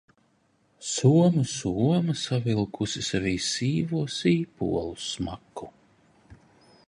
Somu 0.91 1.43
soma 1.57 2.15
savilkusi 2.21 3.03
sevī 3.09 3.33
sīvo 3.49 4.01
sīpolu 4.15 4.99
smaku. 5.11 5.69